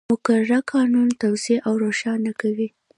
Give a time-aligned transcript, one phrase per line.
[0.11, 2.67] مقرره قانون توضیح او روښانه کوي.